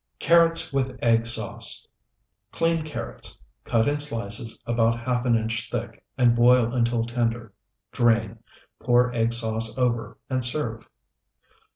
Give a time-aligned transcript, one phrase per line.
[0.19, 1.87] CARROTS WITH EGG SAUCE
[2.51, 7.53] Clean carrots, cut in slices about half an inch thick, and boil until tender;
[7.91, 8.39] drain,
[8.79, 10.89] pour egg sauce over, and serve.